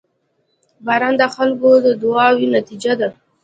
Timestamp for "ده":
2.99-3.09